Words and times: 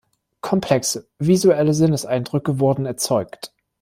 Komplexe, 0.41 1.07
visuelle 1.19 1.75
Sinneseindrücke 1.75 2.59
wurden 2.59 2.87
erzeugt. 2.87 3.53